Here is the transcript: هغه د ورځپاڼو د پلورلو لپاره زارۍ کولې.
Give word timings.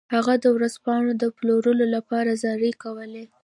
هغه 0.15 0.33
د 0.43 0.45
ورځپاڼو 0.55 1.11
د 1.21 1.23
پلورلو 1.37 1.85
لپاره 1.95 2.31
زارۍ 2.43 2.71
کولې. 2.83 3.23